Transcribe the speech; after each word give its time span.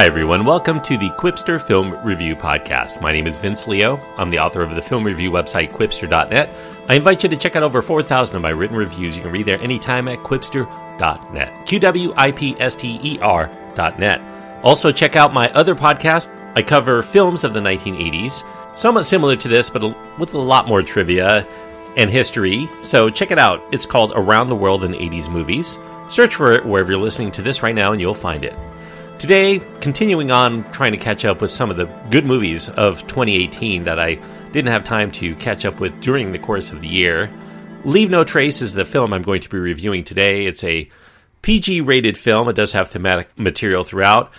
Hi, 0.00 0.06
everyone. 0.06 0.46
Welcome 0.46 0.80
to 0.84 0.96
the 0.96 1.10
Qwipster 1.10 1.60
Film 1.60 1.94
Review 2.02 2.34
Podcast. 2.34 3.02
My 3.02 3.12
name 3.12 3.26
is 3.26 3.36
Vince 3.36 3.68
Leo. 3.68 4.00
I'm 4.16 4.30
the 4.30 4.38
author 4.38 4.62
of 4.62 4.74
the 4.74 4.80
film 4.80 5.04
review 5.04 5.30
website, 5.30 5.72
qwipster.net. 5.72 6.48
I 6.88 6.94
invite 6.94 7.22
you 7.22 7.28
to 7.28 7.36
check 7.36 7.54
out 7.54 7.62
over 7.62 7.82
4,000 7.82 8.34
of 8.34 8.40
my 8.40 8.48
written 8.48 8.78
reviews. 8.78 9.14
You 9.14 9.22
can 9.22 9.30
read 9.30 9.44
there 9.44 9.60
anytime 9.60 10.08
at 10.08 10.20
qwipster.net. 10.20 11.66
Q 11.66 11.80
W 11.80 12.14
I 12.16 12.32
P 12.32 12.56
S 12.58 12.74
T 12.76 12.98
E 13.02 13.18
R.net. 13.20 14.22
Also, 14.64 14.90
check 14.90 15.16
out 15.16 15.34
my 15.34 15.50
other 15.50 15.74
podcast. 15.74 16.30
I 16.56 16.62
cover 16.62 17.02
films 17.02 17.44
of 17.44 17.52
the 17.52 17.60
1980s, 17.60 18.42
somewhat 18.78 19.04
similar 19.04 19.36
to 19.36 19.48
this, 19.48 19.68
but 19.68 19.82
with 20.18 20.32
a 20.32 20.38
lot 20.38 20.66
more 20.66 20.80
trivia 20.80 21.46
and 21.98 22.08
history. 22.08 22.70
So 22.82 23.10
check 23.10 23.32
it 23.32 23.38
out. 23.38 23.62
It's 23.70 23.84
called 23.84 24.12
Around 24.14 24.48
the 24.48 24.56
World 24.56 24.82
in 24.84 24.92
80s 24.92 25.28
Movies. 25.28 25.76
Search 26.08 26.36
for 26.36 26.52
it 26.52 26.64
wherever 26.64 26.90
you're 26.90 27.02
listening 27.02 27.32
to 27.32 27.42
this 27.42 27.62
right 27.62 27.74
now, 27.74 27.92
and 27.92 28.00
you'll 28.00 28.14
find 28.14 28.44
it. 28.44 28.56
Today, 29.20 29.60
continuing 29.82 30.30
on 30.30 30.64
trying 30.72 30.92
to 30.92 30.98
catch 30.98 31.26
up 31.26 31.42
with 31.42 31.50
some 31.50 31.70
of 31.70 31.76
the 31.76 31.84
good 32.10 32.24
movies 32.24 32.70
of 32.70 33.02
2018 33.02 33.84
that 33.84 34.00
I 34.00 34.14
didn't 34.50 34.72
have 34.72 34.82
time 34.82 35.12
to 35.12 35.34
catch 35.34 35.66
up 35.66 35.78
with 35.78 36.00
during 36.00 36.32
the 36.32 36.38
course 36.38 36.72
of 36.72 36.80
the 36.80 36.88
year. 36.88 37.30
Leave 37.84 38.08
No 38.08 38.24
Trace 38.24 38.62
is 38.62 38.72
the 38.72 38.86
film 38.86 39.12
I'm 39.12 39.20
going 39.20 39.42
to 39.42 39.50
be 39.50 39.58
reviewing 39.58 40.04
today. 40.04 40.46
It's 40.46 40.64
a 40.64 40.88
PG 41.42 41.82
rated 41.82 42.16
film, 42.16 42.48
it 42.48 42.56
does 42.56 42.72
have 42.72 42.88
thematic 42.88 43.28
material 43.38 43.84
throughout. 43.84 44.32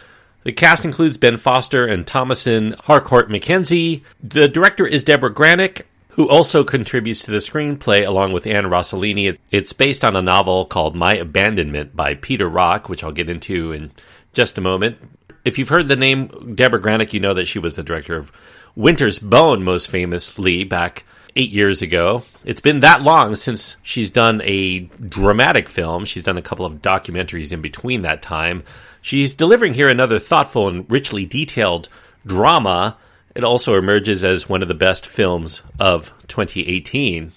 The 0.46 0.52
cast 0.52 0.84
includes 0.84 1.16
Ben 1.16 1.38
Foster 1.38 1.86
and 1.86 2.04
Thomasin 2.04 2.74
Harcourt 2.80 3.30
McKenzie. 3.30 4.02
The 4.24 4.48
director 4.48 4.88
is 4.88 5.04
Debra 5.04 5.32
Granik, 5.32 5.84
who 6.10 6.28
also 6.28 6.64
contributes 6.64 7.24
to 7.26 7.32
the 7.32 7.38
screenplay 7.38 8.06
along 8.06 8.34
with 8.34 8.48
Anne 8.48 8.66
Rosellini. 8.66 9.38
It's 9.52 9.74
based 9.74 10.04
on 10.04 10.16
a 10.16 10.24
novel 10.24 10.66
called 10.66 10.96
My 10.96 11.14
Abandonment 11.14 11.96
by 11.96 12.16
Peter 12.16 12.50
Rock, 12.50 12.90
which 12.90 13.04
I'll 13.04 13.12
get 13.12 13.30
into 13.30 13.74
in 13.74 13.92
just 14.34 14.58
a 14.58 14.62
moment. 14.62 14.98
If 15.44 15.58
you've 15.58 15.70
heard 15.70 15.88
the 15.88 15.96
name 15.96 16.56
Debra 16.56 16.82
Granik, 16.82 17.14
you 17.14 17.20
know 17.20 17.34
that 17.34 17.48
she 17.48 17.60
was 17.60 17.76
the 17.76 17.84
director 17.84 18.16
of 18.16 18.32
Winter's 18.76 19.20
Bone, 19.20 19.64
most 19.64 19.90
famously, 19.90 20.64
back 20.64 21.04
eight 21.36 21.52
years 21.52 21.82
ago. 21.82 22.24
It's 22.44 22.62
been 22.62 22.82
that 22.82 23.02
long 23.02 23.36
since 23.36 23.78
she's 23.82 24.10
done 24.10 24.42
a 24.44 24.80
dramatic 24.80 25.70
film. 25.70 26.06
She's 26.06 26.24
done 26.24 26.38
a 26.38 26.42
couple 26.42 26.66
of 26.66 26.82
documentaries 26.82 27.54
in 27.54 27.62
between 27.62 28.02
that 28.02 28.22
time. 28.22 28.64
She's 29.02 29.34
delivering 29.34 29.74
here 29.74 29.90
another 29.90 30.20
thoughtful 30.20 30.68
and 30.68 30.90
richly 30.90 31.26
detailed 31.26 31.90
drama. 32.26 32.98
It 33.34 33.44
also 33.44 33.78
emerges 33.78 34.24
as 34.24 34.50
one 34.50 34.62
of 34.62 34.68
the 34.68 34.74
best 34.74 35.08
films 35.08 35.62
of 35.80 36.14
2018. 36.28 37.32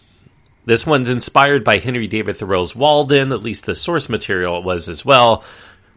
This 0.66 0.86
one's 0.86 1.10
inspired 1.10 1.62
by 1.62 1.78
Henry 1.78 2.06
David 2.06 2.36
Thoreau's 2.36 2.74
Walden, 2.74 3.32
at 3.32 3.42
least 3.42 3.66
the 3.66 3.74
source 3.74 4.08
material 4.08 4.62
was 4.62 4.88
as 4.88 5.04
well. 5.04 5.44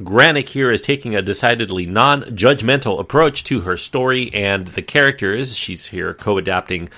Granik 0.02 0.50
here 0.50 0.70
is 0.70 0.82
taking 0.84 1.16
a 1.16 1.24
decidedly 1.24 1.88
non 1.88 2.22
judgmental 2.24 3.00
approach 3.00 3.44
to 3.46 3.62
her 3.62 3.78
story 3.78 4.32
and 4.34 4.68
the 4.68 4.84
characters. 4.84 5.56
She's 5.56 5.88
here 5.88 6.14
co 6.14 6.38
adapting 6.38 6.90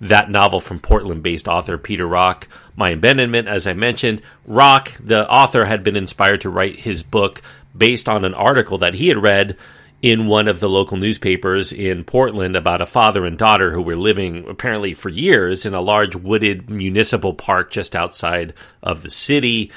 that 0.00 0.30
novel 0.30 0.58
from 0.58 0.80
Portland 0.80 1.22
based 1.22 1.46
author 1.46 1.78
Peter 1.78 2.06
Rock. 2.06 2.48
My 2.74 2.90
Abandonment, 2.90 3.46
as 3.46 3.66
I 3.66 3.74
mentioned, 3.74 4.22
Rock, 4.46 4.92
the 4.98 5.30
author, 5.30 5.64
had 5.64 5.84
been 5.84 5.96
inspired 5.96 6.40
to 6.40 6.50
write 6.50 6.80
his 6.80 7.02
book 7.04 7.40
based 7.76 8.08
on 8.08 8.24
an 8.24 8.34
article 8.34 8.78
that 8.78 8.94
he 8.94 9.08
had 9.08 9.22
read 9.22 9.56
in 10.02 10.26
one 10.26 10.48
of 10.48 10.58
the 10.60 10.68
local 10.68 10.96
newspapers 10.96 11.72
in 11.72 12.02
Portland 12.02 12.56
about 12.56 12.80
a 12.80 12.86
father 12.86 13.26
and 13.26 13.36
daughter 13.36 13.70
who 13.70 13.82
were 13.82 13.96
living 13.96 14.48
apparently 14.48 14.94
for 14.94 15.10
years 15.10 15.66
in 15.66 15.74
a 15.74 15.80
large 15.80 16.16
wooded 16.16 16.70
municipal 16.70 17.34
park 17.34 17.70
just 17.70 17.94
outside 17.94 18.54
of 18.82 19.02
the 19.02 19.10
city 19.10 19.70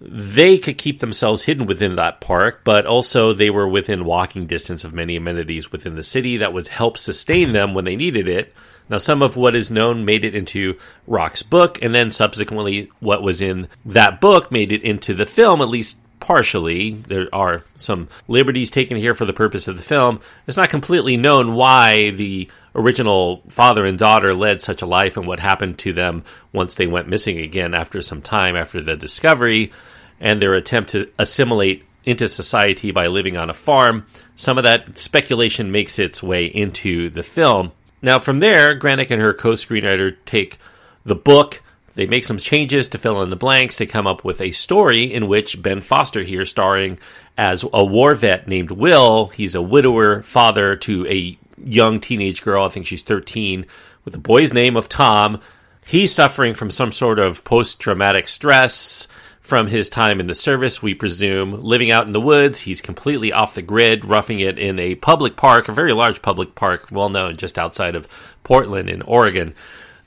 they 0.00 0.58
could 0.58 0.76
keep 0.76 1.00
themselves 1.00 1.44
hidden 1.44 1.66
within 1.66 1.96
that 1.96 2.20
park, 2.20 2.60
but 2.64 2.86
also 2.86 3.32
they 3.32 3.50
were 3.50 3.68
within 3.68 4.04
walking 4.04 4.46
distance 4.46 4.84
of 4.84 4.92
many 4.92 5.16
amenities 5.16 5.72
within 5.72 5.94
the 5.94 6.04
city 6.04 6.36
that 6.36 6.52
would 6.52 6.68
help 6.68 6.98
sustain 6.98 7.52
them 7.52 7.72
when 7.72 7.84
they 7.84 7.96
needed 7.96 8.28
it. 8.28 8.52
Now, 8.88 8.98
some 8.98 9.22
of 9.22 9.36
what 9.36 9.56
is 9.56 9.70
known 9.70 10.04
made 10.04 10.24
it 10.24 10.34
into 10.34 10.78
Rock's 11.06 11.42
book, 11.42 11.82
and 11.82 11.94
then 11.94 12.10
subsequently, 12.10 12.90
what 13.00 13.22
was 13.22 13.42
in 13.42 13.68
that 13.84 14.20
book 14.20 14.52
made 14.52 14.70
it 14.70 14.82
into 14.82 15.12
the 15.12 15.26
film, 15.26 15.60
at 15.60 15.68
least 15.68 15.96
partially. 16.20 16.92
There 16.92 17.28
are 17.32 17.64
some 17.74 18.08
liberties 18.28 18.70
taken 18.70 18.96
here 18.96 19.14
for 19.14 19.24
the 19.24 19.32
purpose 19.32 19.66
of 19.66 19.76
the 19.76 19.82
film. 19.82 20.20
It's 20.46 20.56
not 20.56 20.70
completely 20.70 21.16
known 21.16 21.54
why 21.54 22.10
the 22.10 22.48
original 22.76 23.42
father 23.48 23.84
and 23.84 23.98
daughter 23.98 24.34
led 24.34 24.60
such 24.60 24.82
a 24.82 24.86
life 24.86 25.16
and 25.16 25.26
what 25.26 25.40
happened 25.40 25.78
to 25.78 25.92
them 25.92 26.22
once 26.52 26.74
they 26.74 26.86
went 26.86 27.08
missing 27.08 27.38
again 27.38 27.74
after 27.74 28.00
some 28.02 28.22
time 28.22 28.54
after 28.54 28.80
the 28.80 28.96
discovery 28.96 29.72
and 30.20 30.40
their 30.40 30.54
attempt 30.54 30.90
to 30.90 31.10
assimilate 31.18 31.84
into 32.04 32.28
society 32.28 32.92
by 32.92 33.06
living 33.06 33.36
on 33.36 33.50
a 33.50 33.54
farm. 33.54 34.06
Some 34.36 34.58
of 34.58 34.64
that 34.64 34.98
speculation 34.98 35.72
makes 35.72 35.98
its 35.98 36.22
way 36.22 36.46
into 36.46 37.10
the 37.10 37.22
film. 37.22 37.72
Now, 38.00 38.18
from 38.18 38.38
there, 38.38 38.78
Granik 38.78 39.10
and 39.10 39.20
her 39.20 39.34
co 39.34 39.52
screenwriter 39.52 40.16
take 40.24 40.58
the 41.04 41.16
book 41.16 41.62
they 41.96 42.06
make 42.06 42.26
some 42.26 42.36
changes 42.36 42.88
to 42.88 42.98
fill 42.98 43.22
in 43.22 43.30
the 43.30 43.36
blanks. 43.36 43.78
They 43.78 43.86
come 43.86 44.06
up 44.06 44.22
with 44.22 44.42
a 44.42 44.52
story 44.52 45.12
in 45.12 45.28
which 45.28 45.62
Ben 45.62 45.80
Foster 45.80 46.22
here 46.22 46.44
starring 46.44 46.98
as 47.38 47.64
a 47.72 47.84
war 47.84 48.14
vet 48.14 48.46
named 48.46 48.70
Will. 48.70 49.28
He's 49.28 49.54
a 49.54 49.62
widower 49.62 50.22
father 50.22 50.76
to 50.76 51.06
a 51.06 51.38
young 51.66 52.00
teenage 52.00 52.42
girl. 52.42 52.64
I 52.64 52.68
think 52.68 52.86
she's 52.86 53.02
13 53.02 53.66
with 54.04 54.14
a 54.14 54.18
boy's 54.18 54.54
name 54.54 54.76
of 54.76 54.88
Tom. 54.88 55.40
He's 55.84 56.14
suffering 56.14 56.54
from 56.54 56.70
some 56.70 56.92
sort 56.92 57.18
of 57.18 57.44
post 57.44 57.80
traumatic 57.80 58.28
stress 58.28 59.06
from 59.40 59.68
his 59.68 59.88
time 59.88 60.18
in 60.18 60.26
the 60.26 60.34
service, 60.34 60.82
we 60.82 60.94
presume. 60.94 61.62
Living 61.62 61.92
out 61.92 62.06
in 62.06 62.12
the 62.12 62.20
woods, 62.20 62.60
he's 62.60 62.80
completely 62.80 63.32
off 63.32 63.54
the 63.54 63.62
grid, 63.62 64.04
roughing 64.04 64.40
it 64.40 64.58
in 64.58 64.80
a 64.80 64.96
public 64.96 65.36
park, 65.36 65.68
a 65.68 65.72
very 65.72 65.92
large 65.92 66.20
public 66.20 66.56
park, 66.56 66.88
well 66.90 67.08
known 67.08 67.36
just 67.36 67.56
outside 67.56 67.94
of 67.94 68.08
Portland 68.42 68.90
in 68.90 69.02
Oregon. 69.02 69.54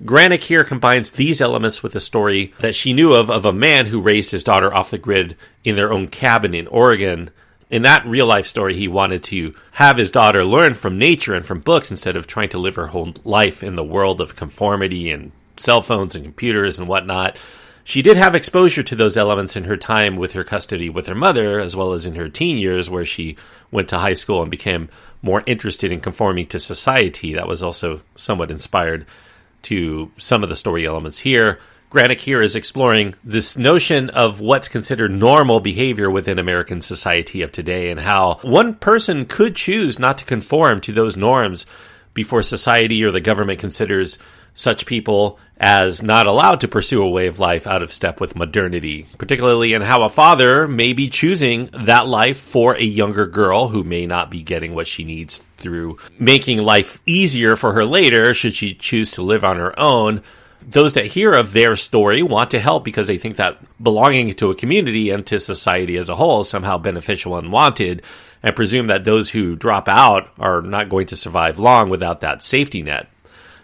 Granik 0.03 0.43
here 0.43 0.65
combines 0.65 1.11
these 1.11 1.41
elements 1.41 1.81
with 1.81 1.95
a 1.95 2.01
story 2.01 2.53
that 2.59 2.75
she 2.75 2.93
knew 2.93 3.13
of 3.13 3.29
of 3.29 3.45
a 3.45 3.53
man 3.53 3.85
who 3.85 4.01
raised 4.01 4.31
his 4.31 4.43
daughter 4.43 4.73
off 4.73 4.91
the 4.91 4.97
grid 4.97 5.37
in 5.63 5.77
their 5.77 5.91
own 5.91 6.07
cabin 6.07 6.53
in 6.53 6.67
Oregon 6.67 7.29
in 7.69 7.83
that 7.83 8.05
real 8.05 8.25
life 8.25 8.47
story, 8.47 8.75
he 8.75 8.87
wanted 8.87 9.23
to 9.25 9.53
have 9.73 9.97
his 9.97 10.11
daughter 10.11 10.43
learn 10.43 10.73
from 10.73 10.97
nature 10.97 11.35
and 11.35 11.45
from 11.45 11.59
books 11.59 11.91
instead 11.91 12.17
of 12.17 12.25
trying 12.25 12.49
to 12.49 12.57
live 12.57 12.75
her 12.75 12.87
whole 12.87 13.13
life 13.23 13.63
in 13.63 13.75
the 13.75 13.83
world 13.83 14.19
of 14.19 14.35
conformity 14.35 15.11
and 15.11 15.31
cell 15.57 15.81
phones 15.81 16.15
and 16.15 16.25
computers 16.25 16.79
and 16.79 16.87
whatnot. 16.87 17.37
She 17.83 18.01
did 18.01 18.17
have 18.17 18.35
exposure 18.35 18.83
to 18.83 18.95
those 18.95 19.17
elements 19.17 19.55
in 19.55 19.63
her 19.63 19.77
time 19.77 20.15
with 20.15 20.33
her 20.33 20.43
custody 20.43 20.89
with 20.89 21.07
her 21.07 21.15
mother, 21.15 21.59
as 21.59 21.75
well 21.75 21.93
as 21.93 22.05
in 22.05 22.15
her 22.15 22.29
teen 22.29 22.57
years, 22.57 22.89
where 22.89 23.05
she 23.05 23.35
went 23.71 23.89
to 23.89 23.97
high 23.97 24.13
school 24.13 24.41
and 24.41 24.51
became 24.51 24.89
more 25.21 25.43
interested 25.45 25.91
in 25.91 25.99
conforming 25.99 26.45
to 26.47 26.59
society. 26.59 27.33
That 27.33 27.47
was 27.47 27.63
also 27.63 28.01
somewhat 28.15 28.51
inspired 28.51 29.05
to 29.63 30.11
some 30.17 30.43
of 30.43 30.49
the 30.49 30.55
story 30.55 30.85
elements 30.85 31.19
here. 31.19 31.59
Granik 31.89 32.19
here 32.19 32.39
is 32.39 32.55
exploring 32.55 33.15
this 33.23 33.57
notion 33.57 34.11
of 34.11 34.39
what's 34.39 34.67
considered 34.67 35.11
normal 35.11 35.59
behavior 35.59 36.07
within 36.07 36.37
American 36.37 36.81
society 36.81 37.41
of 37.41 37.51
today 37.51 37.89
and 37.89 37.99
how 37.99 38.37
one 38.43 38.75
person 38.75 39.25
could 39.25 39.55
choose 39.55 39.97
not 39.97 40.19
to 40.19 40.25
conform 40.25 40.81
to 40.81 40.91
those 40.91 41.17
norms 41.17 41.65
before 42.13 42.43
society 42.43 43.03
or 43.03 43.09
the 43.09 43.19
government 43.19 43.59
considers 43.59 44.19
such 44.53 44.85
people 44.85 45.39
as 45.57 46.03
not 46.03 46.27
allowed 46.27 46.61
to 46.61 46.67
pursue 46.67 47.01
a 47.01 47.09
way 47.09 47.25
of 47.25 47.39
life 47.39 47.65
out 47.65 47.81
of 47.81 47.91
step 47.91 48.19
with 48.21 48.35
modernity, 48.35 49.07
particularly 49.17 49.73
in 49.73 49.81
how 49.81 50.03
a 50.03 50.09
father 50.09 50.67
may 50.67 50.93
be 50.93 51.09
choosing 51.09 51.71
that 51.73 52.07
life 52.07 52.37
for 52.39 52.75
a 52.75 52.83
younger 52.83 53.25
girl 53.25 53.69
who 53.69 53.83
may 53.83 54.05
not 54.05 54.29
be 54.29 54.43
getting 54.43 54.75
what 54.75 54.87
she 54.87 55.03
needs 55.03 55.39
through 55.57 55.97
making 56.19 56.59
life 56.59 57.01
easier 57.07 57.55
for 57.55 57.73
her 57.73 57.83
later 57.83 58.31
should 58.33 58.53
she 58.53 58.75
choose 58.75 59.09
to 59.09 59.23
live 59.23 59.43
on 59.43 59.57
her 59.57 59.77
own 59.79 60.21
those 60.61 60.93
that 60.93 61.05
hear 61.05 61.33
of 61.33 61.53
their 61.53 61.75
story 61.75 62.21
want 62.21 62.51
to 62.51 62.59
help 62.59 62.83
because 62.83 63.07
they 63.07 63.17
think 63.17 63.37
that 63.37 63.57
belonging 63.81 64.29
to 64.35 64.51
a 64.51 64.55
community 64.55 65.09
and 65.09 65.25
to 65.27 65.39
society 65.39 65.97
as 65.97 66.09
a 66.09 66.15
whole 66.15 66.41
is 66.41 66.49
somehow 66.49 66.77
beneficial 66.77 67.37
and 67.37 67.51
wanted, 67.51 68.03
and 68.43 68.55
presume 68.55 68.87
that 68.87 69.05
those 69.05 69.29
who 69.29 69.55
drop 69.55 69.87
out 69.87 70.31
are 70.39 70.61
not 70.61 70.89
going 70.89 71.07
to 71.07 71.15
survive 71.15 71.59
long 71.59 71.89
without 71.89 72.21
that 72.21 72.43
safety 72.43 72.81
net. 72.81 73.07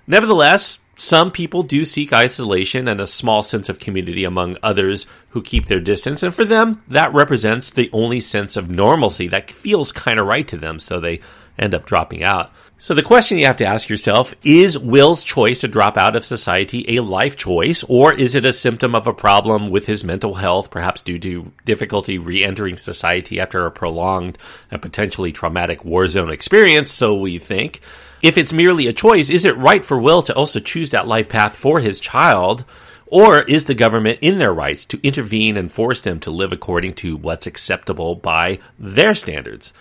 Nevertheless, 0.08 0.80
some 0.96 1.32
people 1.32 1.64
do 1.64 1.84
seek 1.84 2.14
isolation 2.14 2.88
and 2.88 3.02
a 3.02 3.08
small 3.08 3.44
sense 3.44 3.70
of 3.70 3.80
community 3.80 4.24
among 4.24 4.58
others 4.64 5.08
who 5.30 5.42
keep 5.42 5.66
their 5.66 5.80
distance, 5.80 6.24
and 6.24 6.34
for 6.34 6.46
them, 6.46 6.84
that 6.88 7.14
represents 7.14 7.70
the 7.70 7.90
only 7.92 8.22
sense 8.22 8.56
of 8.56 8.70
normalcy 8.70 9.28
that 9.28 9.52
feels 9.52 9.92
kind 9.92 10.20
of 10.20 10.28
right 10.28 10.48
to 10.48 10.58
them, 10.58 10.80
so 10.80 11.00
they 11.00 11.20
end 11.58 11.74
up 11.74 11.86
dropping 11.86 12.24
out. 12.24 12.52
So 12.78 12.94
the 12.94 13.02
question 13.02 13.38
you 13.38 13.46
have 13.46 13.58
to 13.58 13.66
ask 13.66 13.88
yourself 13.88 14.36
is 14.44 14.78
Will's 14.78 15.24
choice 15.24 15.62
to 15.62 15.68
drop 15.70 15.98
out 15.98 16.16
of 16.16 16.26
society 16.26 16.98
a 16.98 17.02
life 17.02 17.38
choice, 17.38 17.84
or 17.84 18.14
is 18.14 18.36
it 18.36 18.46
a 18.46 18.52
symptom 18.52 18.96
of 18.96 19.08
a 19.08 19.14
problem 19.14 19.70
with 19.70 19.86
his 19.86 20.04
mental 20.04 20.34
health, 20.34 20.72
perhaps 20.72 21.02
due 21.02 21.20
to 21.20 21.52
difficulty 21.64 22.18
re 22.18 22.44
entering 22.44 22.76
society 22.76 23.40
after 23.40 23.66
a 23.66 23.72
prolonged 23.72 24.38
and 24.72 24.82
potentially 24.82 25.32
traumatic 25.32 25.86
war 25.86 26.08
zone 26.08 26.30
experience? 26.30 26.92
So 26.92 27.16
we 27.16 27.38
think. 27.38 27.82
If 28.25 28.39
it's 28.39 28.51
merely 28.51 28.88
a 28.88 28.94
choice, 28.94 29.30
is 29.30 29.45
it 29.45 29.56
right 29.56 29.86
for 29.86 30.00
Will 30.00 30.24
to 30.24 30.33
also 30.33 30.60
choose 30.60 30.89
that 30.89 31.07
life 31.07 31.30
path 31.30 31.56
for 31.56 31.80
his 31.80 32.00
child? 32.00 32.66
Or 33.06 33.44
is 33.44 33.66
the 33.66 33.75
government 33.75 34.18
in 34.19 34.39
their 34.39 34.51
rights 34.51 34.83
to 34.86 35.07
intervene 35.07 35.57
and 35.57 35.72
force 35.72 36.01
them 36.01 36.19
to 36.22 36.31
live 36.31 36.51
according 36.51 36.95
to 36.95 37.18
what's 37.18 37.45
acceptable 37.45 38.16
by 38.16 38.57
their 38.80 39.13
standards? 39.13 39.74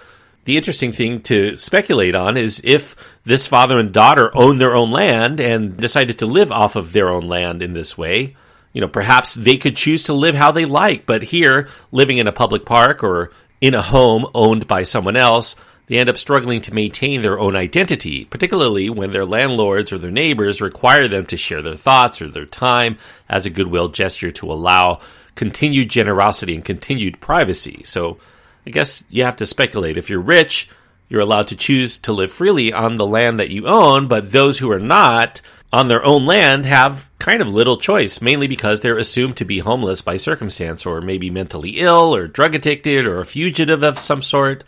The 0.45 0.59
interesting 0.59 0.93
thing 0.93 1.23
to 1.23 1.57
speculate 1.57 2.15
on 2.15 2.37
is 2.37 2.61
if 2.65 2.95
this 3.25 3.47
father 3.47 3.79
and 3.79 3.95
daughter 3.95 4.31
own 4.37 4.59
their 4.59 4.77
own 4.77 4.91
land 4.91 5.41
and 5.41 5.75
decided 5.79 6.19
to 6.19 6.27
live 6.27 6.53
off 6.53 6.77
of 6.77 6.93
their 6.93 7.09
own 7.09 7.27
land 7.27 7.63
in 7.63 7.73
this 7.73 7.97
way, 7.97 8.37
you 8.75 8.83
know, 8.83 8.89
perhaps 8.89 9.33
they 9.33 9.57
could 9.57 9.75
choose 9.75 10.03
to 10.03 10.13
live 10.13 10.35
how 10.35 10.53
they 10.53 10.67
like, 10.67 11.07
but 11.07 11.23
here, 11.23 11.67
living 11.93 12.19
in 12.19 12.27
a 12.27 12.33
public 12.33 12.67
park 12.67 13.03
or 13.03 13.31
in 13.63 13.73
a 13.73 13.81
home 13.81 14.27
owned 14.35 14.67
by 14.67 14.83
someone 14.83 15.17
else, 15.17 15.57
they 15.87 15.99
end 15.99 16.09
up 16.09 16.17
struggling 16.17 16.61
to 16.63 16.75
maintain 16.75 17.23
their 17.23 17.39
own 17.39 17.57
identity, 17.57 18.25
particularly 18.25 18.89
when 18.89 19.13
their 19.13 19.27
landlords 19.27 19.93
or 19.93 19.99
their 19.99 20.11
neighbors 20.11 20.61
require 20.61 21.09
them 21.09 21.27
to 21.27 21.37
share 21.37 21.63
their 21.63 21.77
thoughts 21.77 22.23
or 22.23 22.29
their 22.29 22.47
time 22.47 22.97
as 23.29 23.45
a 23.45 23.51
goodwill 23.51 23.89
gesture 23.89 24.31
to 24.33 24.51
allow 24.51 25.01
continued 25.35 25.91
generosity 25.91 26.55
and 26.55 26.65
continued 26.65 27.21
privacy. 27.21 27.83
So 27.85 28.19
I 28.67 28.71
guess 28.71 29.05
you 29.11 29.25
have 29.25 29.37
to 29.37 29.47
speculate. 29.47 29.99
If 29.99 30.09
you're 30.09 30.21
rich, 30.21 30.69
you're 31.09 31.21
allowed 31.21 31.49
to 31.49 31.57
choose 31.57 31.99
to 31.99 32.13
live 32.13 32.33
freely 32.33 32.73
on 32.73 32.97
the 32.97 33.07
land 33.07 33.39
that 33.41 33.51
you 33.51 33.67
own, 33.67 34.09
but 34.09 34.33
those 34.33 34.59
who 34.59 34.71
are 34.71 34.81
not 34.81 35.43
on 35.73 35.89
their 35.89 36.05
own 36.05 36.25
land 36.25 36.65
have 36.65 37.11
kind 37.19 37.43
of 37.43 37.53
little 37.53 37.77
choice, 37.77 38.23
mainly 38.23 38.47
because 38.47 38.81
they're 38.81 38.97
assumed 38.97 39.37
to 39.37 39.45
be 39.45 39.59
homeless 39.59 40.03
by 40.03 40.17
circumstance 40.17 40.87
or 40.87 41.01
maybe 41.01 41.31
mentally 41.31 41.81
ill 41.81 42.15
or 42.15 42.29
drug 42.29 42.55
addicted 42.55 43.07
or 43.07 43.21
a 43.21 43.27
fugitive 43.27 43.83
of 43.83 43.99
some 43.99 44.23
sort. 44.23 44.65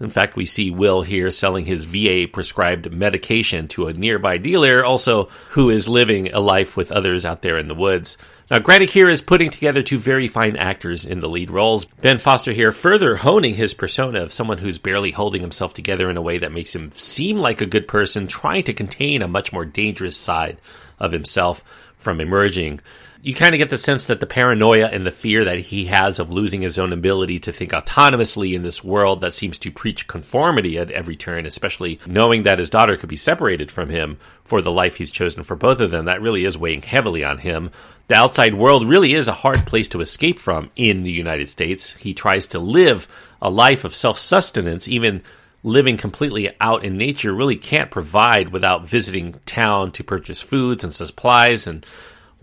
In 0.00 0.10
fact, 0.10 0.34
we 0.34 0.44
see 0.44 0.70
Will 0.70 1.02
here 1.02 1.30
selling 1.30 1.66
his 1.66 1.84
VA 1.84 2.26
prescribed 2.30 2.92
medication 2.92 3.68
to 3.68 3.86
a 3.86 3.92
nearby 3.92 4.38
dealer, 4.38 4.84
also 4.84 5.26
who 5.50 5.70
is 5.70 5.88
living 5.88 6.32
a 6.32 6.40
life 6.40 6.76
with 6.76 6.90
others 6.90 7.24
out 7.24 7.42
there 7.42 7.58
in 7.58 7.68
the 7.68 7.74
woods. 7.74 8.18
Now, 8.50 8.58
Granik 8.58 8.90
here 8.90 9.08
is 9.08 9.22
putting 9.22 9.48
together 9.48 9.82
two 9.82 9.96
very 9.96 10.28
fine 10.28 10.56
actors 10.56 11.06
in 11.06 11.20
the 11.20 11.30
lead 11.30 11.50
roles. 11.50 11.86
Ben 11.86 12.18
Foster 12.18 12.52
here 12.52 12.72
further 12.72 13.16
honing 13.16 13.54
his 13.54 13.72
persona 13.72 14.20
of 14.20 14.34
someone 14.34 14.58
who's 14.58 14.76
barely 14.76 15.12
holding 15.12 15.40
himself 15.40 15.72
together 15.72 16.10
in 16.10 16.18
a 16.18 16.22
way 16.22 16.36
that 16.36 16.52
makes 16.52 16.74
him 16.74 16.90
seem 16.90 17.38
like 17.38 17.62
a 17.62 17.66
good 17.66 17.88
person, 17.88 18.26
trying 18.26 18.64
to 18.64 18.74
contain 18.74 19.22
a 19.22 19.28
much 19.28 19.50
more 19.50 19.64
dangerous 19.64 20.18
side 20.18 20.58
of 20.98 21.12
himself 21.12 21.64
from 21.96 22.20
emerging 22.20 22.80
you 23.24 23.34
kind 23.34 23.54
of 23.54 23.58
get 23.58 23.70
the 23.70 23.78
sense 23.78 24.04
that 24.04 24.20
the 24.20 24.26
paranoia 24.26 24.86
and 24.88 25.06
the 25.06 25.10
fear 25.10 25.46
that 25.46 25.58
he 25.58 25.86
has 25.86 26.18
of 26.18 26.30
losing 26.30 26.60
his 26.60 26.78
own 26.78 26.92
ability 26.92 27.40
to 27.40 27.52
think 27.52 27.72
autonomously 27.72 28.52
in 28.52 28.60
this 28.60 28.84
world 28.84 29.22
that 29.22 29.32
seems 29.32 29.58
to 29.58 29.70
preach 29.70 30.06
conformity 30.06 30.76
at 30.76 30.90
every 30.90 31.16
turn, 31.16 31.46
especially 31.46 31.98
knowing 32.06 32.42
that 32.42 32.58
his 32.58 32.68
daughter 32.68 32.98
could 32.98 33.08
be 33.08 33.16
separated 33.16 33.70
from 33.70 33.88
him 33.88 34.18
for 34.44 34.60
the 34.60 34.70
life 34.70 34.96
he's 34.96 35.10
chosen 35.10 35.42
for 35.42 35.56
both 35.56 35.80
of 35.80 35.90
them, 35.90 36.04
that 36.04 36.20
really 36.20 36.44
is 36.44 36.58
weighing 36.58 36.82
heavily 36.82 37.24
on 37.24 37.38
him. 37.38 37.70
The 38.06 38.16
outside 38.16 38.54
world 38.54 38.86
really 38.86 39.14
is 39.14 39.28
a 39.28 39.32
hard 39.32 39.66
place 39.66 39.88
to 39.88 40.00
escape 40.00 40.38
from 40.38 40.70
in 40.76 41.02
the 41.02 41.10
United 41.10 41.48
States. 41.48 41.92
He 41.92 42.12
tries 42.12 42.46
to 42.48 42.58
live 42.58 43.08
a 43.40 43.48
life 43.48 43.84
of 43.84 43.94
self 43.94 44.18
sustenance, 44.18 44.88
even 44.88 45.22
living 45.62 45.96
completely 45.96 46.54
out 46.60 46.84
in 46.84 46.98
nature 46.98 47.32
really 47.32 47.56
can't 47.56 47.90
provide 47.90 48.50
without 48.50 48.86
visiting 48.86 49.40
town 49.46 49.90
to 49.92 50.04
purchase 50.04 50.42
foods 50.42 50.84
and 50.84 50.94
supplies 50.94 51.66
and 51.66 51.86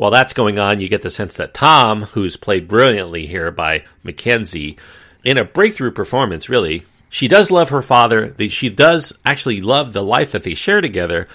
while 0.01 0.09
that's 0.09 0.33
going 0.33 0.57
on, 0.57 0.79
you 0.79 0.89
get 0.89 1.03
the 1.03 1.11
sense 1.11 1.35
that 1.35 1.53
Tom, 1.53 2.01
who's 2.01 2.35
played 2.35 2.67
brilliantly 2.67 3.27
here 3.27 3.51
by 3.51 3.83
McKenzie, 4.03 4.79
in 5.23 5.37
a 5.37 5.45
breakthrough 5.45 5.91
performance, 5.91 6.49
really, 6.49 6.87
she 7.07 7.27
does 7.27 7.51
love 7.51 7.69
her 7.69 7.83
father. 7.83 8.33
She 8.49 8.69
does 8.69 9.13
actually 9.23 9.61
love 9.61 9.93
the 9.93 10.01
life 10.01 10.31
that 10.31 10.43
they 10.43 10.55
share 10.55 10.81
together. 10.81 11.27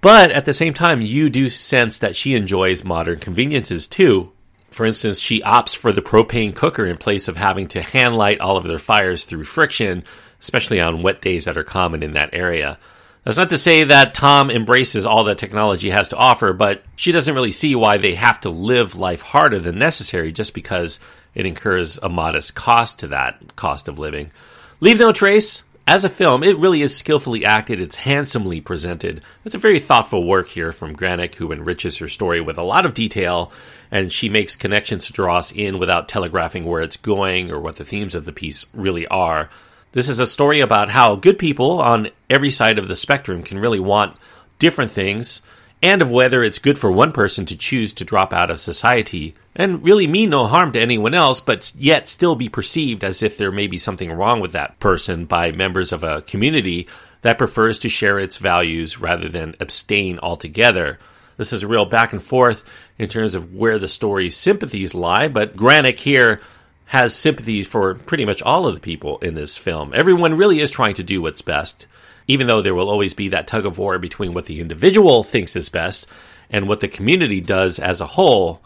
But 0.00 0.30
at 0.30 0.44
the 0.44 0.52
same 0.52 0.74
time, 0.74 1.00
you 1.00 1.30
do 1.30 1.48
sense 1.48 1.98
that 1.98 2.16
she 2.16 2.34
enjoys 2.34 2.84
modern 2.84 3.18
conveniences 3.18 3.86
too. 3.86 4.32
For 4.70 4.84
instance, 4.84 5.20
she 5.20 5.40
opts 5.40 5.74
for 5.74 5.92
the 5.92 6.02
propane 6.02 6.54
cooker 6.54 6.84
in 6.84 6.98
place 6.98 7.28
of 7.28 7.36
having 7.36 7.66
to 7.68 7.82
hand 7.82 8.14
light 8.14 8.40
all 8.40 8.56
of 8.56 8.64
their 8.64 8.78
fires 8.78 9.24
through 9.24 9.44
friction, 9.44 10.04
especially 10.40 10.80
on 10.80 11.02
wet 11.02 11.22
days 11.22 11.46
that 11.46 11.56
are 11.56 11.64
common 11.64 12.02
in 12.02 12.12
that 12.12 12.30
area. 12.32 12.78
That's 13.24 13.38
not 13.38 13.48
to 13.48 13.58
say 13.58 13.82
that 13.82 14.14
Tom 14.14 14.50
embraces 14.50 15.04
all 15.04 15.24
that 15.24 15.38
technology 15.38 15.90
has 15.90 16.10
to 16.10 16.16
offer, 16.16 16.52
but 16.52 16.84
she 16.94 17.10
doesn't 17.10 17.34
really 17.34 17.50
see 17.50 17.74
why 17.74 17.96
they 17.96 18.14
have 18.14 18.40
to 18.42 18.50
live 18.50 18.94
life 18.94 19.22
harder 19.22 19.58
than 19.58 19.78
necessary 19.78 20.30
just 20.30 20.54
because 20.54 21.00
it 21.34 21.44
incurs 21.44 21.98
a 22.02 22.08
modest 22.08 22.54
cost 22.54 23.00
to 23.00 23.08
that 23.08 23.56
cost 23.56 23.88
of 23.88 23.98
living. 23.98 24.30
Leave 24.78 25.00
No 25.00 25.10
Trace, 25.10 25.64
as 25.86 26.04
a 26.04 26.08
film, 26.08 26.42
it 26.42 26.58
really 26.58 26.82
is 26.82 26.96
skillfully 26.96 27.44
acted. 27.44 27.80
It's 27.80 27.96
handsomely 27.96 28.60
presented. 28.60 29.22
It's 29.44 29.54
a 29.54 29.58
very 29.58 29.78
thoughtful 29.78 30.24
work 30.24 30.48
here 30.48 30.72
from 30.72 30.96
Granik, 30.96 31.36
who 31.36 31.52
enriches 31.52 31.98
her 31.98 32.08
story 32.08 32.40
with 32.40 32.58
a 32.58 32.62
lot 32.62 32.84
of 32.84 32.92
detail, 32.92 33.52
and 33.90 34.12
she 34.12 34.28
makes 34.28 34.56
connections 34.56 35.06
to 35.06 35.12
draw 35.12 35.38
us 35.38 35.52
in 35.52 35.78
without 35.78 36.08
telegraphing 36.08 36.64
where 36.64 36.82
it's 36.82 36.96
going 36.96 37.52
or 37.52 37.60
what 37.60 37.76
the 37.76 37.84
themes 37.84 38.16
of 38.16 38.24
the 38.24 38.32
piece 38.32 38.66
really 38.74 39.06
are. 39.06 39.48
This 39.92 40.08
is 40.08 40.18
a 40.18 40.26
story 40.26 40.58
about 40.58 40.90
how 40.90 41.14
good 41.14 41.38
people 41.38 41.80
on 41.80 42.08
every 42.28 42.50
side 42.50 42.78
of 42.78 42.88
the 42.88 42.96
spectrum 42.96 43.44
can 43.44 43.58
really 43.58 43.80
want 43.80 44.16
different 44.58 44.90
things, 44.90 45.40
and 45.82 46.02
of 46.02 46.10
whether 46.10 46.42
it's 46.42 46.58
good 46.58 46.78
for 46.78 46.90
one 46.90 47.12
person 47.12 47.44
to 47.46 47.56
choose 47.56 47.92
to 47.92 48.04
drop 48.04 48.32
out 48.32 48.50
of 48.50 48.60
society 48.60 49.34
and 49.54 49.82
really 49.82 50.06
mean 50.06 50.30
no 50.30 50.46
harm 50.46 50.72
to 50.72 50.80
anyone 50.80 51.14
else, 51.14 51.40
but 51.40 51.72
yet 51.76 52.08
still 52.08 52.34
be 52.34 52.48
perceived 52.48 53.04
as 53.04 53.22
if 53.22 53.36
there 53.36 53.52
may 53.52 53.66
be 53.66 53.78
something 53.78 54.12
wrong 54.12 54.40
with 54.40 54.52
that 54.52 54.78
person 54.80 55.24
by 55.26 55.52
members 55.52 55.92
of 55.92 56.02
a 56.02 56.22
community 56.22 56.88
that 57.22 57.38
prefers 57.38 57.78
to 57.78 57.88
share 57.88 58.18
its 58.18 58.36
values 58.36 59.00
rather 59.00 59.28
than 59.28 59.54
abstain 59.60 60.18
altogether. 60.22 60.98
This 61.36 61.52
is 61.52 61.62
a 61.62 61.68
real 61.68 61.84
back 61.84 62.12
and 62.12 62.22
forth 62.22 62.64
in 62.98 63.08
terms 63.08 63.34
of 63.34 63.54
where 63.54 63.78
the 63.78 63.88
story's 63.88 64.36
sympathies 64.36 64.94
lie, 64.94 65.28
but 65.28 65.56
Granik 65.56 65.98
here 65.98 66.40
has 66.86 67.14
sympathy 67.14 67.62
for 67.62 67.94
pretty 67.94 68.24
much 68.24 68.42
all 68.42 68.66
of 68.66 68.74
the 68.74 68.80
people 68.80 69.18
in 69.18 69.34
this 69.34 69.56
film. 69.58 69.92
Everyone 69.94 70.36
really 70.36 70.60
is 70.60 70.70
trying 70.70 70.94
to 70.94 71.02
do 71.02 71.20
what's 71.20 71.42
best, 71.42 71.86
even 72.28 72.46
though 72.46 72.62
there 72.62 72.74
will 72.74 72.90
always 72.90 73.14
be 73.14 73.28
that 73.28 73.46
tug 73.46 73.66
of 73.66 73.78
war 73.78 73.98
between 73.98 74.34
what 74.34 74.46
the 74.46 74.60
individual 74.60 75.22
thinks 75.22 75.56
is 75.56 75.68
best 75.68 76.06
and 76.50 76.68
what 76.68 76.80
the 76.80 76.88
community 76.88 77.40
does 77.40 77.78
as 77.78 78.00
a 78.00 78.06
whole. 78.06 78.62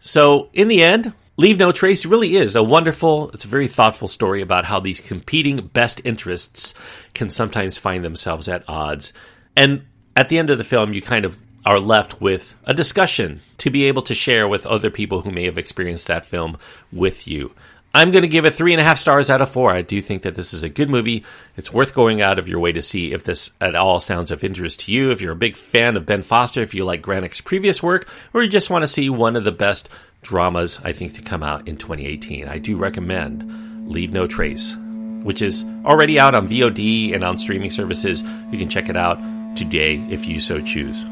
So, 0.00 0.50
in 0.52 0.68
the 0.68 0.82
end, 0.82 1.14
Leave 1.36 1.58
No 1.58 1.72
Trace 1.72 2.04
really 2.04 2.36
is 2.36 2.54
a 2.54 2.62
wonderful, 2.62 3.30
it's 3.30 3.44
a 3.44 3.48
very 3.48 3.68
thoughtful 3.68 4.08
story 4.08 4.42
about 4.42 4.66
how 4.66 4.80
these 4.80 5.00
competing 5.00 5.66
best 5.68 6.00
interests 6.04 6.74
can 7.14 7.30
sometimes 7.30 7.78
find 7.78 8.04
themselves 8.04 8.48
at 8.48 8.64
odds. 8.68 9.12
And 9.56 9.86
at 10.14 10.28
the 10.28 10.38
end 10.38 10.50
of 10.50 10.58
the 10.58 10.64
film, 10.64 10.92
you 10.92 11.00
kind 11.00 11.24
of 11.24 11.42
are 11.64 11.80
left 11.80 12.20
with 12.20 12.54
a 12.64 12.74
discussion 12.74 13.40
to 13.58 13.70
be 13.70 13.84
able 13.84 14.02
to 14.02 14.14
share 14.14 14.46
with 14.46 14.66
other 14.66 14.90
people 14.90 15.22
who 15.22 15.30
may 15.30 15.44
have 15.44 15.58
experienced 15.58 16.06
that 16.08 16.26
film 16.26 16.58
with 16.92 17.26
you. 17.26 17.52
I'm 17.94 18.10
going 18.10 18.22
to 18.22 18.28
give 18.28 18.46
it 18.46 18.54
three 18.54 18.72
and 18.72 18.80
a 18.80 18.84
half 18.84 18.98
stars 18.98 19.28
out 19.28 19.42
of 19.42 19.50
four. 19.50 19.70
I 19.70 19.82
do 19.82 20.00
think 20.00 20.22
that 20.22 20.34
this 20.34 20.54
is 20.54 20.62
a 20.62 20.70
good 20.70 20.88
movie. 20.88 21.24
It's 21.56 21.72
worth 21.72 21.92
going 21.92 22.22
out 22.22 22.38
of 22.38 22.48
your 22.48 22.58
way 22.58 22.72
to 22.72 22.80
see 22.80 23.12
if 23.12 23.24
this 23.24 23.50
at 23.60 23.74
all 23.74 24.00
sounds 24.00 24.30
of 24.30 24.42
interest 24.42 24.80
to 24.80 24.92
you. 24.92 25.10
If 25.10 25.20
you're 25.20 25.32
a 25.32 25.36
big 25.36 25.56
fan 25.56 25.96
of 25.96 26.06
Ben 26.06 26.22
Foster, 26.22 26.62
if 26.62 26.72
you 26.72 26.86
like 26.86 27.02
Granik's 27.02 27.42
previous 27.42 27.82
work, 27.82 28.08
or 28.32 28.42
you 28.42 28.48
just 28.48 28.70
want 28.70 28.82
to 28.82 28.88
see 28.88 29.10
one 29.10 29.36
of 29.36 29.44
the 29.44 29.52
best 29.52 29.90
dramas, 30.22 30.80
I 30.82 30.92
think, 30.92 31.12
to 31.14 31.22
come 31.22 31.42
out 31.42 31.68
in 31.68 31.76
2018, 31.76 32.48
I 32.48 32.56
do 32.58 32.78
recommend 32.78 33.90
Leave 33.90 34.12
No 34.12 34.26
Trace, 34.26 34.74
which 35.22 35.42
is 35.42 35.64
already 35.84 36.18
out 36.18 36.34
on 36.34 36.48
VOD 36.48 37.14
and 37.14 37.22
on 37.22 37.36
streaming 37.36 37.70
services. 37.70 38.22
You 38.50 38.58
can 38.58 38.70
check 38.70 38.88
it 38.88 38.96
out 38.96 39.18
today 39.54 40.02
if 40.08 40.24
you 40.24 40.40
so 40.40 40.62
choose. 40.62 41.04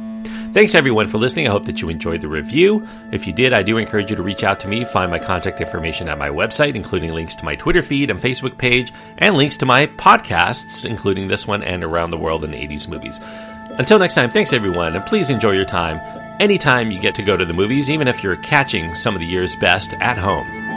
Thanks 0.53 0.75
everyone 0.75 1.07
for 1.07 1.19
listening. 1.19 1.47
I 1.47 1.53
hope 1.53 1.65
that 1.67 1.81
you 1.81 1.89
enjoyed 1.89 2.21
the 2.21 2.29
review. 2.29 2.87
If 3.13 3.27
you 3.27 3.33
did, 3.33 3.53
I 3.53 3.63
do 3.63 3.77
encourage 3.77 4.11
you 4.11 4.17
to 4.17 4.23
reach 4.23 4.43
out 4.43 4.59
to 4.61 4.69
me, 4.69 4.85
find 4.85 5.11
my 5.11 5.19
contact 5.19 5.61
information 5.61 6.09
at 6.09 6.19
my 6.19 6.29
website, 6.29 6.75
including 6.75 7.13
links 7.13 7.37
to 7.37 7.45
my 7.45 7.55
Twitter 7.55 7.83
feed 7.83 8.11
and 8.11 8.19
Facebook 8.19 8.59
page, 8.59 8.93
and 9.19 9.37
links 9.37 9.57
to 9.59 9.67
my 9.67 9.87
podcasts, 9.87 10.85
including 10.85 11.29
this 11.29 11.47
one 11.47 11.63
and 11.63 11.85
Around 11.85 12.11
the 12.11 12.19
World 12.19 12.43
in 12.43 12.51
80s 12.51 12.89
Movies. 12.89 13.21
Until 13.79 13.99
next 14.01 14.15
time, 14.15 14.31
thanks 14.31 14.53
everyone, 14.53 14.97
and 14.97 15.07
please 15.07 15.31
enjoy 15.31 15.53
your 15.53 15.65
time 15.65 16.01
anytime 16.41 16.91
you 16.91 16.99
get 16.99 17.15
to 17.15 17.23
go 17.23 17.37
to 17.37 17.45
the 17.45 17.55
movies, 17.55 17.89
even 17.89 18.09
if 18.09 18.23
you're 18.23 18.37
catching 18.37 18.95
some 18.95 19.15
of 19.15 19.21
the 19.21 19.27
year's 19.27 19.55
best 19.57 19.93
at 20.01 20.19
home. 20.19 20.70